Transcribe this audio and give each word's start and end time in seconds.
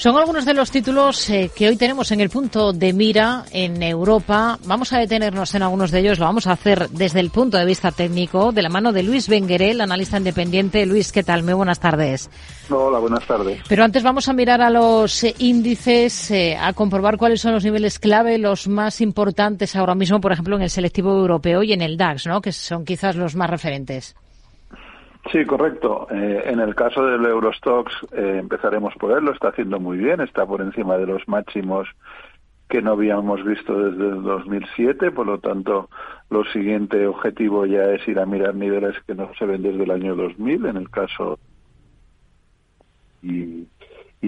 Son 0.00 0.16
algunos 0.16 0.46
de 0.46 0.54
los 0.54 0.70
títulos 0.70 1.28
eh, 1.28 1.50
que 1.54 1.68
hoy 1.68 1.76
tenemos 1.76 2.10
en 2.10 2.22
el 2.22 2.30
punto 2.30 2.72
de 2.72 2.94
mira 2.94 3.44
en 3.52 3.82
Europa. 3.82 4.58
Vamos 4.64 4.94
a 4.94 4.98
detenernos 4.98 5.54
en 5.54 5.62
algunos 5.62 5.90
de 5.90 5.98
ellos. 5.98 6.18
Lo 6.18 6.24
vamos 6.24 6.46
a 6.46 6.52
hacer 6.52 6.88
desde 6.88 7.20
el 7.20 7.28
punto 7.28 7.58
de 7.58 7.66
vista 7.66 7.92
técnico, 7.92 8.50
de 8.50 8.62
la 8.62 8.70
mano 8.70 8.92
de 8.92 9.02
Luis 9.02 9.28
Benguerel, 9.28 9.82
analista 9.82 10.16
independiente. 10.16 10.86
Luis, 10.86 11.12
¿qué 11.12 11.22
tal? 11.22 11.42
Muy 11.42 11.52
buenas 11.52 11.80
tardes. 11.80 12.30
Hola, 12.70 12.98
buenas 12.98 13.26
tardes. 13.26 13.60
Pero 13.68 13.84
antes 13.84 14.02
vamos 14.02 14.26
a 14.26 14.32
mirar 14.32 14.62
a 14.62 14.70
los 14.70 15.22
eh, 15.22 15.34
índices, 15.36 16.30
eh, 16.30 16.56
a 16.56 16.72
comprobar 16.72 17.18
cuáles 17.18 17.42
son 17.42 17.52
los 17.52 17.64
niveles 17.64 17.98
clave, 17.98 18.38
los 18.38 18.68
más 18.68 19.02
importantes 19.02 19.76
ahora 19.76 19.94
mismo, 19.94 20.18
por 20.18 20.32
ejemplo, 20.32 20.56
en 20.56 20.62
el 20.62 20.70
selectivo 20.70 21.10
europeo 21.10 21.62
y 21.62 21.74
en 21.74 21.82
el 21.82 21.98
DAX, 21.98 22.26
¿no? 22.26 22.40
que 22.40 22.52
son 22.52 22.86
quizás 22.86 23.16
los 23.16 23.36
más 23.36 23.50
referentes. 23.50 24.16
Sí, 25.30 25.44
correcto. 25.44 26.08
Eh, 26.10 26.42
en 26.46 26.60
el 26.60 26.74
caso 26.74 27.04
del 27.04 27.24
Eurostox 27.24 27.92
eh, 28.12 28.38
empezaremos 28.40 28.94
por 28.94 29.12
él, 29.16 29.24
lo 29.24 29.32
está 29.32 29.48
haciendo 29.48 29.78
muy 29.78 29.98
bien, 29.98 30.20
está 30.20 30.46
por 30.46 30.60
encima 30.60 30.96
de 30.96 31.06
los 31.06 31.28
máximos 31.28 31.88
que 32.68 32.80
no 32.80 32.92
habíamos 32.92 33.44
visto 33.44 33.76
desde 33.78 34.08
el 34.08 34.22
2007, 34.22 35.10
por 35.10 35.26
lo 35.26 35.38
tanto, 35.38 35.90
lo 36.30 36.44
siguiente 36.44 37.06
objetivo 37.06 37.66
ya 37.66 37.90
es 37.90 38.06
ir 38.06 38.18
a 38.20 38.26
mirar 38.26 38.54
niveles 38.54 38.94
que 39.06 39.14
no 39.14 39.30
se 39.38 39.44
ven 39.44 39.62
desde 39.62 39.82
el 39.82 39.90
año 39.90 40.14
2000, 40.14 40.66
en 40.66 40.76
el 40.76 40.88
caso 40.88 41.38
y, 43.22 43.66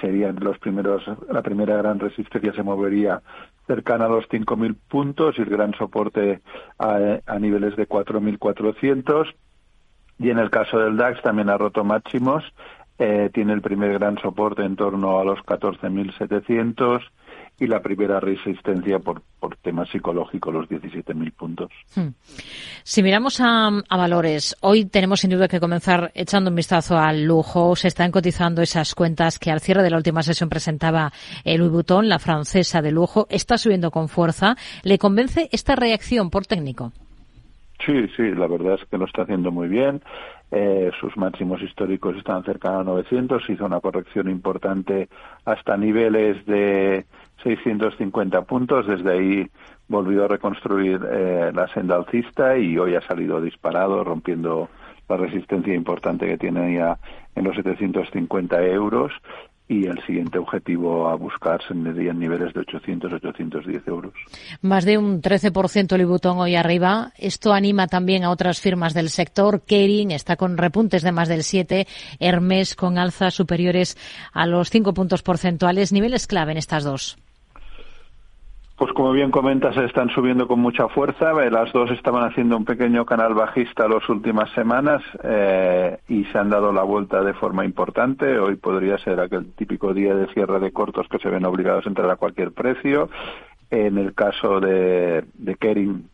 serían 0.00 0.36
los 0.40 0.58
primeros, 0.58 1.02
la 1.30 1.42
primera 1.42 1.76
gran 1.76 1.98
resistencia 1.98 2.52
se 2.52 2.62
movería 2.62 3.22
cercana 3.66 4.04
a 4.04 4.08
los 4.08 4.28
5.000 4.28 4.76
puntos 4.88 5.38
y 5.38 5.42
el 5.42 5.48
gran 5.48 5.72
soporte 5.74 6.40
a, 6.78 7.20
a 7.24 7.38
niveles 7.38 7.76
de 7.76 7.88
4.400 7.88 9.32
y 10.18 10.30
en 10.30 10.38
el 10.38 10.50
caso 10.50 10.78
del 10.78 10.96
DAX 10.96 11.22
también 11.22 11.50
ha 11.50 11.58
roto 11.58 11.84
máximos, 11.84 12.44
eh, 12.98 13.30
tiene 13.34 13.52
el 13.52 13.60
primer 13.60 13.92
gran 13.94 14.18
soporte 14.18 14.64
en 14.64 14.76
torno 14.76 15.18
a 15.18 15.24
los 15.24 15.38
14.700 15.40 17.02
y 17.58 17.66
la 17.66 17.80
primera 17.80 18.20
resistencia 18.20 18.98
por, 18.98 19.22
por 19.40 19.56
temas 19.56 19.88
psicológicos, 19.90 20.52
los 20.52 20.68
17.000 20.68 21.32
puntos. 21.32 21.70
Hmm. 21.94 22.08
Si 22.82 23.02
miramos 23.02 23.40
a, 23.40 23.68
a, 23.68 23.96
valores, 23.96 24.56
hoy 24.60 24.84
tenemos 24.86 25.20
sin 25.20 25.30
duda 25.30 25.48
que 25.48 25.60
comenzar 25.60 26.10
echando 26.14 26.50
un 26.50 26.56
vistazo 26.56 26.98
al 26.98 27.24
lujo. 27.24 27.74
Se 27.76 27.88
están 27.88 28.10
cotizando 28.10 28.60
esas 28.60 28.94
cuentas 28.94 29.38
que 29.38 29.50
al 29.50 29.60
cierre 29.60 29.82
de 29.82 29.90
la 29.90 29.96
última 29.96 30.22
sesión 30.22 30.48
presentaba 30.48 31.12
el 31.44 31.60
Louis 31.60 31.72
Vuitton, 31.72 32.08
la 32.08 32.18
francesa 32.18 32.82
de 32.82 32.92
lujo. 32.92 33.26
Está 33.30 33.56
subiendo 33.56 33.90
con 33.90 34.08
fuerza. 34.08 34.56
¿Le 34.82 34.98
convence 34.98 35.48
esta 35.52 35.76
reacción 35.76 36.28
por 36.30 36.46
técnico? 36.46 36.92
Sí, 37.86 38.08
sí, 38.16 38.32
la 38.32 38.48
verdad 38.48 38.74
es 38.74 38.84
que 38.88 38.98
lo 38.98 39.04
está 39.04 39.22
haciendo 39.22 39.52
muy 39.52 39.68
bien. 39.68 40.02
Eh, 40.50 40.90
sus 41.00 41.16
máximos 41.16 41.62
históricos 41.62 42.16
están 42.16 42.42
cerca 42.42 42.80
a 42.80 42.82
900. 42.82 43.48
Hizo 43.48 43.64
una 43.64 43.80
corrección 43.80 44.28
importante 44.28 45.08
hasta 45.44 45.76
niveles 45.76 46.44
de 46.46 47.06
650 47.44 48.42
puntos. 48.42 48.88
Desde 48.88 49.12
ahí 49.12 49.50
volvió 49.86 50.24
a 50.24 50.28
reconstruir 50.28 51.00
eh, 51.08 51.52
la 51.54 51.68
senda 51.68 51.94
alcista 51.94 52.58
y 52.58 52.76
hoy 52.76 52.96
ha 52.96 53.02
salido 53.02 53.40
disparado, 53.40 54.02
rompiendo 54.02 54.68
la 55.08 55.16
resistencia 55.16 55.72
importante 55.72 56.26
que 56.26 56.38
tiene 56.38 56.74
ya 56.74 56.98
en 57.36 57.44
los 57.44 57.54
750 57.54 58.62
euros 58.64 59.12
y 59.68 59.86
el 59.86 60.00
siguiente 60.06 60.38
objetivo 60.38 61.08
a 61.08 61.16
buscar 61.16 61.60
serían 61.66 62.20
niveles 62.20 62.54
de 62.54 62.60
800-810 62.60 63.88
euros. 63.88 64.12
Más 64.62 64.84
de 64.84 64.98
un 64.98 65.20
13% 65.20 65.94
el 65.94 66.06
Vuitton 66.06 66.38
hoy 66.38 66.54
arriba. 66.54 67.12
Esto 67.18 67.52
anima 67.52 67.88
también 67.88 68.24
a 68.24 68.30
otras 68.30 68.60
firmas 68.60 68.94
del 68.94 69.10
sector. 69.10 69.62
Kering 69.62 70.12
está 70.12 70.36
con 70.36 70.56
repuntes 70.56 71.02
de 71.02 71.12
más 71.12 71.28
del 71.28 71.42
7, 71.42 71.86
Hermes 72.20 72.76
con 72.76 72.98
alzas 72.98 73.34
superiores 73.34 73.96
a 74.32 74.46
los 74.46 74.70
5 74.70 74.94
puntos 74.94 75.22
porcentuales. 75.22 75.92
Niveles 75.92 76.26
clave 76.26 76.52
en 76.52 76.58
estas 76.58 76.84
dos. 76.84 77.18
Pues 78.76 78.92
como 78.92 79.12
bien 79.12 79.30
comentas, 79.30 79.74
están 79.78 80.10
subiendo 80.10 80.46
con 80.46 80.60
mucha 80.60 80.86
fuerza. 80.88 81.32
Eh, 81.42 81.50
las 81.50 81.72
dos 81.72 81.90
estaban 81.92 82.24
haciendo 82.24 82.58
un 82.58 82.66
pequeño 82.66 83.06
canal 83.06 83.32
bajista 83.32 83.88
las 83.88 84.06
últimas 84.10 84.50
semanas 84.50 85.02
eh, 85.22 85.96
y 86.08 86.24
se 86.26 86.38
han 86.38 86.50
dado 86.50 86.74
la 86.74 86.82
vuelta 86.82 87.22
de 87.22 87.32
forma 87.32 87.64
importante. 87.64 88.38
Hoy 88.38 88.56
podría 88.56 88.98
ser 88.98 89.18
aquel 89.18 89.50
típico 89.54 89.94
día 89.94 90.14
de 90.14 90.26
cierre 90.34 90.60
de 90.60 90.72
cortos 90.72 91.08
que 91.08 91.18
se 91.18 91.30
ven 91.30 91.46
obligados 91.46 91.86
a 91.86 91.88
entrar 91.88 92.10
a 92.10 92.16
cualquier 92.16 92.52
precio. 92.52 93.08
En 93.70 93.96
el 93.96 94.12
caso 94.12 94.60
de, 94.60 95.24
de 95.32 95.54
Kering, 95.54 96.10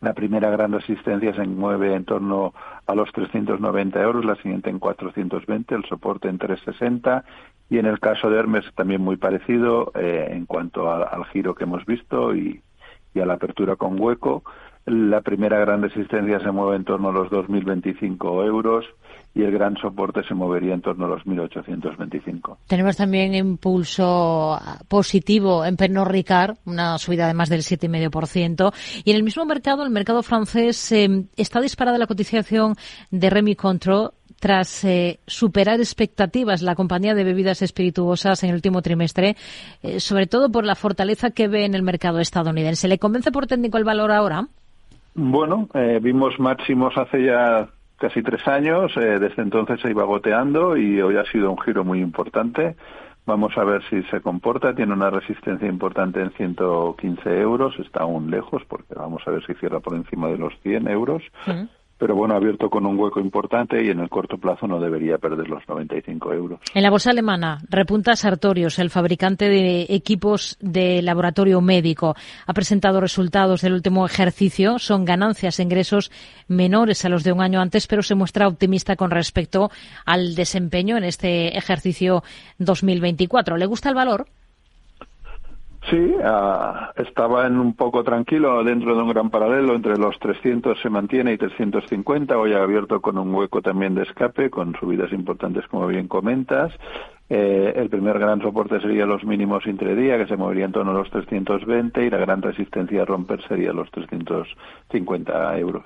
la 0.00 0.14
primera 0.14 0.48
gran 0.48 0.72
resistencia 0.72 1.34
se 1.34 1.44
mueve 1.44 1.94
en 1.94 2.06
torno 2.06 2.54
a 2.86 2.94
los 2.94 3.12
390 3.12 4.00
euros, 4.00 4.24
la 4.24 4.36
siguiente 4.36 4.70
en 4.70 4.78
420, 4.78 5.74
el 5.74 5.84
soporte 5.84 6.28
en 6.28 6.38
360 6.38 7.24
y 7.70 7.78
en 7.78 7.86
el 7.86 8.00
caso 8.00 8.28
de 8.28 8.38
Hermes 8.38 8.64
también 8.74 9.00
muy 9.00 9.16
parecido 9.16 9.92
eh, 9.94 10.28
en 10.32 10.44
cuanto 10.44 10.90
al 10.90 11.24
giro 11.26 11.54
que 11.54 11.64
hemos 11.64 11.86
visto 11.86 12.34
y, 12.34 12.60
y, 13.14 13.20
a 13.20 13.26
la 13.26 13.34
apertura 13.34 13.76
con 13.76 13.98
hueco. 13.98 14.42
La 14.86 15.20
primera 15.20 15.58
gran 15.60 15.82
resistencia 15.82 16.40
se 16.40 16.50
mueve 16.50 16.76
en 16.76 16.84
torno 16.84 17.10
a 17.10 17.12
los 17.12 17.28
2.025 17.28 18.44
euros 18.44 18.84
y 19.34 19.42
el 19.42 19.52
gran 19.52 19.76
soporte 19.76 20.24
se 20.24 20.34
movería 20.34 20.74
en 20.74 20.80
torno 20.80 21.04
a 21.04 21.08
los 21.08 21.22
1.825. 21.22 22.56
Tenemos 22.66 22.96
también 22.96 23.34
impulso 23.34 24.58
positivo 24.88 25.64
en 25.64 25.76
Pernod 25.76 26.08
Ricard, 26.08 26.56
una 26.64 26.98
subida 26.98 27.28
de 27.28 27.34
más 27.34 27.48
del 27.48 27.60
7,5%. 27.60 28.72
Y 29.04 29.10
en 29.10 29.16
el 29.16 29.22
mismo 29.22 29.44
mercado, 29.44 29.84
el 29.84 29.90
mercado 29.90 30.24
francés, 30.24 30.90
eh, 30.90 31.26
está 31.36 31.60
disparada 31.60 31.98
la 31.98 32.08
cotización 32.08 32.74
de 33.10 33.30
Remy 33.30 33.54
Cointreau 33.54 34.12
tras 34.40 34.84
eh, 34.84 35.20
superar 35.26 35.78
expectativas 35.78 36.62
la 36.62 36.74
compañía 36.74 37.14
de 37.14 37.24
bebidas 37.24 37.62
espirituosas 37.62 38.42
en 38.42 38.50
el 38.50 38.56
último 38.56 38.82
trimestre, 38.82 39.36
eh, 39.82 40.00
sobre 40.00 40.26
todo 40.26 40.50
por 40.50 40.64
la 40.64 40.74
fortaleza 40.74 41.30
que 41.30 41.46
ve 41.46 41.64
en 41.64 41.74
el 41.74 41.82
mercado 41.82 42.18
estadounidense. 42.18 42.88
¿Le 42.88 42.98
convence 42.98 43.30
por 43.30 43.46
técnico 43.46 43.78
el 43.78 43.84
valor 43.84 44.10
ahora? 44.10 44.48
Bueno, 45.14 45.68
eh, 45.74 46.00
vimos 46.02 46.40
máximos 46.40 46.96
hace 46.96 47.24
ya 47.24 47.68
casi 47.98 48.22
tres 48.22 48.46
años, 48.48 48.92
desde 48.96 49.42
entonces 49.42 49.78
se 49.82 49.90
iba 49.90 50.04
goteando 50.04 50.74
y 50.74 51.02
hoy 51.02 51.18
ha 51.18 51.30
sido 51.30 51.50
un 51.50 51.58
giro 51.60 51.84
muy 51.84 52.00
importante. 52.00 52.74
Vamos 53.26 53.52
a 53.58 53.64
ver 53.64 53.82
si 53.90 54.02
se 54.04 54.22
comporta. 54.22 54.74
Tiene 54.74 54.94
una 54.94 55.10
resistencia 55.10 55.68
importante 55.68 56.22
en 56.22 56.30
115 56.30 57.40
euros. 57.40 57.78
Está 57.78 58.04
aún 58.04 58.30
lejos 58.30 58.62
porque 58.66 58.94
vamos 58.94 59.22
a 59.26 59.30
ver 59.30 59.44
si 59.44 59.52
cierra 59.54 59.80
por 59.80 59.94
encima 59.94 60.28
de 60.28 60.38
los 60.38 60.54
100 60.62 60.88
euros 60.88 61.22
pero 62.00 62.16
bueno, 62.16 62.34
abierto 62.34 62.70
con 62.70 62.86
un 62.86 62.98
hueco 62.98 63.20
importante 63.20 63.84
y 63.84 63.90
en 63.90 64.00
el 64.00 64.08
corto 64.08 64.38
plazo 64.38 64.66
no 64.66 64.80
debería 64.80 65.18
perder 65.18 65.48
los 65.48 65.62
95 65.68 66.32
euros. 66.32 66.60
En 66.72 66.82
la 66.82 66.88
bolsa 66.88 67.10
alemana, 67.10 67.58
repunta 67.68 68.16
Sartorius, 68.16 68.78
el 68.78 68.88
fabricante 68.88 69.50
de 69.50 69.82
equipos 69.90 70.56
de 70.60 71.02
laboratorio 71.02 71.60
médico. 71.60 72.16
Ha 72.46 72.54
presentado 72.54 73.02
resultados 73.02 73.60
del 73.60 73.74
último 73.74 74.06
ejercicio. 74.06 74.78
Son 74.78 75.04
ganancias 75.04 75.60
e 75.60 75.62
ingresos 75.62 76.10
menores 76.48 77.04
a 77.04 77.10
los 77.10 77.22
de 77.22 77.32
un 77.32 77.42
año 77.42 77.60
antes, 77.60 77.86
pero 77.86 78.02
se 78.02 78.14
muestra 78.14 78.48
optimista 78.48 78.96
con 78.96 79.10
respecto 79.10 79.70
al 80.06 80.34
desempeño 80.34 80.96
en 80.96 81.04
este 81.04 81.58
ejercicio 81.58 82.22
2024. 82.58 83.58
¿Le 83.58 83.66
gusta 83.66 83.90
el 83.90 83.94
valor? 83.94 84.26
Sí, 85.88 85.96
uh, 85.96 87.00
estaba 87.02 87.46
en 87.46 87.58
un 87.58 87.74
poco 87.74 88.04
tranquilo 88.04 88.62
dentro 88.62 88.94
de 88.94 89.02
un 89.02 89.08
gran 89.08 89.30
paralelo 89.30 89.74
entre 89.74 89.96
los 89.96 90.18
300 90.18 90.78
se 90.80 90.90
mantiene 90.90 91.32
y 91.32 91.38
350. 91.38 92.36
Hoy 92.36 92.52
ha 92.52 92.62
abierto 92.62 93.00
con 93.00 93.16
un 93.16 93.34
hueco 93.34 93.62
también 93.62 93.94
de 93.94 94.02
escape, 94.02 94.50
con 94.50 94.74
subidas 94.78 95.10
importantes 95.12 95.66
como 95.68 95.86
bien 95.86 96.06
comentas. 96.06 96.72
Eh, 97.30 97.72
el 97.76 97.88
primer 97.88 98.18
gran 98.18 98.42
soporte 98.42 98.80
sería 98.80 99.06
los 99.06 99.24
mínimos 99.24 99.64
intradía, 99.66 100.18
que 100.18 100.26
se 100.26 100.36
movería 100.36 100.66
en 100.66 100.72
torno 100.72 100.90
a 100.90 100.94
los 100.94 101.10
320, 101.10 102.04
y 102.04 102.10
la 102.10 102.18
gran 102.18 102.42
resistencia 102.42 103.02
a 103.02 103.04
romper 103.04 103.40
sería 103.46 103.72
los 103.72 103.90
350 103.92 105.58
euros. 105.58 105.84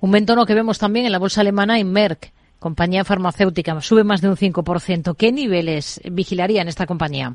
Un 0.00 0.10
mentono 0.10 0.44
que 0.44 0.54
vemos 0.54 0.78
también 0.78 1.06
en 1.06 1.12
la 1.12 1.20
bolsa 1.20 1.40
alemana 1.40 1.78
en 1.78 1.92
Merck, 1.92 2.32
compañía 2.58 3.04
farmacéutica, 3.04 3.80
sube 3.80 4.02
más 4.02 4.20
de 4.20 4.28
un 4.28 4.36
5%. 4.36 5.16
¿Qué 5.16 5.32
niveles 5.32 6.00
vigilaría 6.10 6.62
en 6.62 6.68
esta 6.68 6.86
compañía? 6.86 7.34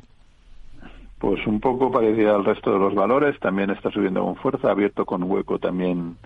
Pues 1.18 1.44
un 1.46 1.58
poco 1.60 1.90
parecida 1.90 2.34
al 2.34 2.44
resto 2.44 2.72
de 2.72 2.78
los 2.78 2.94
valores, 2.94 3.38
también 3.40 3.70
está 3.70 3.90
subiendo 3.90 4.22
con 4.24 4.36
fuerza, 4.36 4.70
abierto 4.70 5.04
con 5.04 5.24
hueco 5.24 5.58
también 5.58 6.16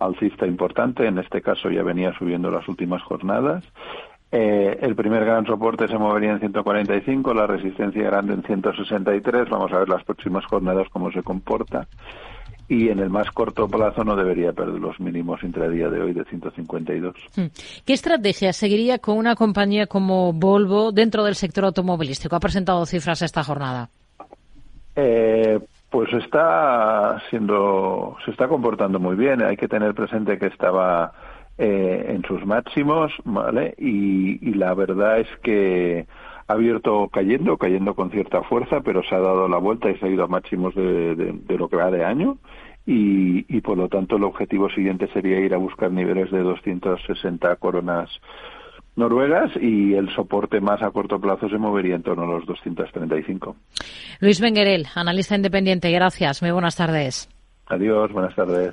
alcista 0.00 0.46
importante, 0.46 1.06
en 1.06 1.18
este 1.18 1.40
caso 1.42 1.70
ya 1.70 1.82
venía 1.82 2.12
subiendo 2.18 2.50
las 2.50 2.66
últimas 2.68 3.02
jornadas. 3.02 3.64
Eh, 4.32 4.78
el 4.82 4.94
primer 4.94 5.24
gran 5.24 5.44
soporte 5.44 5.88
se 5.88 5.98
movería 5.98 6.32
en 6.32 6.40
145, 6.40 7.34
la 7.34 7.46
resistencia 7.46 8.02
grande 8.04 8.34
en 8.34 8.42
163, 8.42 9.48
vamos 9.48 9.72
a 9.72 9.78
ver 9.80 9.88
las 9.88 10.04
próximas 10.04 10.44
jornadas 10.46 10.88
cómo 10.90 11.10
se 11.10 11.22
comporta. 11.22 11.86
Y 12.68 12.88
en 12.88 13.00
el 13.00 13.10
más 13.10 13.28
corto 13.32 13.66
plazo 13.66 14.04
no 14.04 14.14
debería 14.14 14.52
perder 14.52 14.80
los 14.80 15.00
mínimos 15.00 15.42
intradía 15.42 15.88
de 15.88 16.00
hoy 16.00 16.12
de 16.12 16.24
152. 16.24 17.16
Hmm. 17.34 17.46
¿Qué 17.84 17.92
estrategia 17.92 18.52
seguiría 18.52 19.00
con 19.00 19.18
una 19.18 19.34
compañía 19.34 19.88
como 19.88 20.32
Volvo 20.32 20.92
dentro 20.92 21.24
del 21.24 21.34
sector 21.34 21.64
automovilístico? 21.64 22.36
Ha 22.36 22.40
presentado 22.40 22.86
cifras 22.86 23.22
esta 23.22 23.42
jornada. 23.42 23.90
Eh, 25.02 25.58
pues 25.88 26.12
está 26.12 27.22
siendo, 27.30 28.16
se 28.24 28.32
está 28.32 28.48
comportando 28.48 29.00
muy 29.00 29.16
bien. 29.16 29.42
Hay 29.42 29.56
que 29.56 29.66
tener 29.66 29.94
presente 29.94 30.38
que 30.38 30.46
estaba 30.46 31.12
eh, 31.56 32.04
en 32.08 32.22
sus 32.24 32.44
máximos, 32.44 33.10
¿vale? 33.24 33.74
Y, 33.78 34.38
la 34.54 34.74
verdad 34.74 35.20
es 35.20 35.28
que 35.42 36.06
ha 36.46 36.52
abierto 36.52 37.08
cayendo, 37.08 37.56
cayendo 37.56 37.94
con 37.94 38.10
cierta 38.10 38.42
fuerza, 38.42 38.82
pero 38.82 39.02
se 39.02 39.14
ha 39.14 39.20
dado 39.20 39.48
la 39.48 39.56
vuelta 39.56 39.90
y 39.90 39.96
se 39.96 40.06
ha 40.06 40.10
ido 40.10 40.24
a 40.24 40.28
máximos 40.28 40.74
de, 40.74 41.14
de 41.14 41.58
lo 41.58 41.68
que 41.70 41.76
va 41.76 41.90
de 41.90 42.04
año 42.04 42.36
y, 42.84 43.46
y 43.48 43.60
por 43.62 43.78
lo 43.78 43.88
tanto 43.88 44.16
el 44.16 44.24
objetivo 44.24 44.68
siguiente 44.70 45.08
sería 45.14 45.40
ir 45.40 45.54
a 45.54 45.58
buscar 45.58 45.90
niveles 45.90 46.30
de 46.30 46.40
260 46.40 47.56
coronas 47.56 48.10
noruegas 49.00 49.50
y 49.60 49.94
el 49.94 50.14
soporte 50.14 50.60
más 50.60 50.80
a 50.82 50.90
corto 50.92 51.18
plazo 51.18 51.48
se 51.48 51.58
movería 51.58 51.96
en 51.96 52.02
torno 52.02 52.22
a 52.22 52.26
los 52.26 52.46
235. 52.46 53.56
Luis 54.20 54.40
Benguerel, 54.40 54.86
analista 54.94 55.34
independiente, 55.34 55.90
gracias. 55.90 56.42
Muy 56.42 56.52
buenas 56.52 56.76
tardes. 56.76 57.28
Adiós, 57.66 58.12
buenas 58.12 58.34
tardes. 58.34 58.68